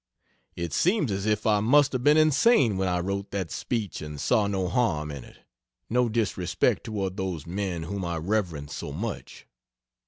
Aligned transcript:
It 0.55 0.73
seems 0.73 1.11
as 1.11 1.27
if 1.27 1.45
I 1.45 1.59
must 1.59 1.93
have 1.93 2.03
been 2.03 2.17
insane 2.17 2.75
when 2.75 2.87
I 2.87 2.99
wrote 3.01 3.29
that 3.29 3.51
speech 3.51 4.01
and 4.01 4.19
saw 4.19 4.47
no 4.47 4.67
harm 4.67 5.11
in 5.11 5.23
it, 5.23 5.37
no 5.91 6.09
disrespect 6.09 6.83
toward 6.85 7.17
those 7.17 7.45
men 7.45 7.83
whom 7.83 8.03
I 8.03 8.17
reverenced 8.17 8.75
so 8.75 8.91
much. 8.91 9.45